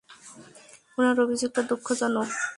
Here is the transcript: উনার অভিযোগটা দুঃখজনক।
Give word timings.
উনার 0.97 1.17
অভিযোগটা 1.25 1.61
দুঃখজনক। 1.69 2.29